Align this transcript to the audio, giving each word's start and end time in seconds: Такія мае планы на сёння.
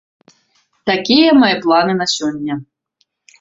Такія 0.89 1.35
мае 1.41 1.51
планы 1.67 1.93
на 2.01 2.09
сёння. 2.15 2.53